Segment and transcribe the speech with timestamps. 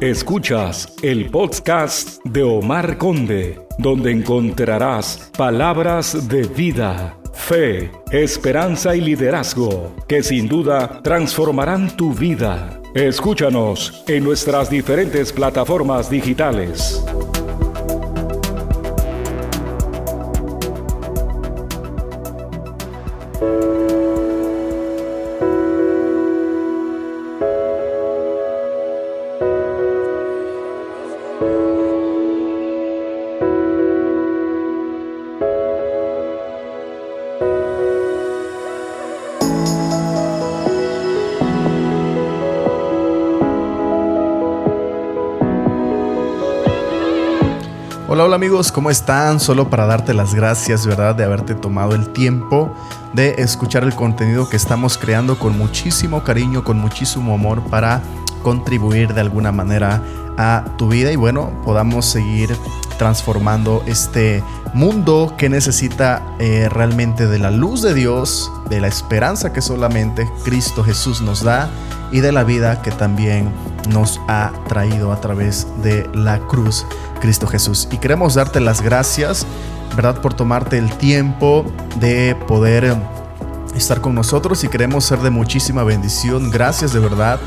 [0.00, 9.96] Escuchas el podcast de Omar Conde, donde encontrarás palabras de vida, fe, esperanza y liderazgo
[10.06, 12.80] que sin duda transformarán tu vida.
[12.94, 17.02] Escúchanos en nuestras diferentes plataformas digitales.
[48.18, 49.38] Hola, hola amigos, ¿cómo están?
[49.38, 51.14] Solo para darte las gracias, ¿verdad?
[51.14, 52.74] De haberte tomado el tiempo
[53.12, 58.02] de escuchar el contenido que estamos creando con muchísimo cariño, con muchísimo amor para
[58.48, 60.02] contribuir de alguna manera
[60.38, 62.56] a tu vida y bueno, podamos seguir
[62.96, 64.42] transformando este
[64.72, 70.26] mundo que necesita eh, realmente de la luz de Dios, de la esperanza que solamente
[70.44, 71.68] Cristo Jesús nos da
[72.10, 73.52] y de la vida que también
[73.90, 76.86] nos ha traído a través de la cruz
[77.20, 77.86] Cristo Jesús.
[77.90, 79.44] Y queremos darte las gracias,
[79.94, 80.22] ¿verdad?
[80.22, 81.66] Por tomarte el tiempo
[82.00, 82.96] de poder
[83.76, 86.50] estar con nosotros y queremos ser de muchísima bendición.
[86.50, 87.38] Gracias de verdad.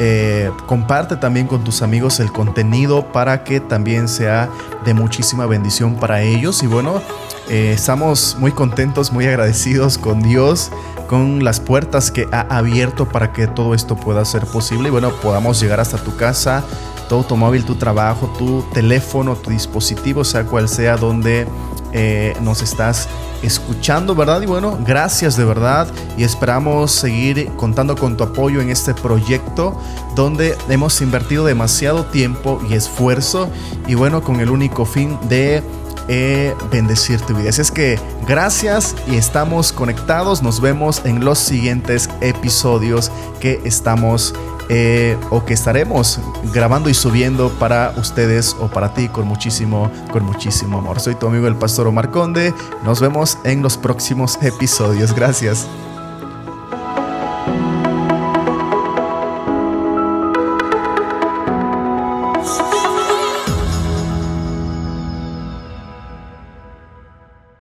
[0.00, 4.50] Eh, comparte también con tus amigos el contenido para que también sea
[4.84, 6.62] de muchísima bendición para ellos.
[6.62, 7.00] Y bueno,
[7.48, 10.70] eh, estamos muy contentos, muy agradecidos con Dios,
[11.08, 15.10] con las puertas que ha abierto para que todo esto pueda ser posible y bueno,
[15.22, 16.64] podamos llegar hasta tu casa,
[17.08, 21.46] tu automóvil, tu trabajo, tu teléfono, tu dispositivo, sea cual sea donde
[21.96, 23.08] eh, nos estás
[23.42, 24.42] escuchando, ¿verdad?
[24.42, 29.80] Y bueno, gracias de verdad y esperamos seguir contando con tu apoyo en este proyecto
[30.16, 33.48] donde hemos invertido demasiado tiempo y esfuerzo
[33.86, 35.62] y bueno, con el único fin de
[36.08, 37.50] eh, bendecir tu vida.
[37.50, 40.42] Así es que gracias y estamos conectados.
[40.42, 44.34] Nos vemos en los siguientes episodios que estamos
[44.68, 46.20] eh, o que estaremos
[46.52, 51.00] grabando y subiendo para ustedes o para ti con muchísimo, con muchísimo amor.
[51.00, 52.54] Soy tu amigo el pastor Omar Conde.
[52.84, 55.14] Nos vemos en los próximos episodios.
[55.14, 55.66] Gracias.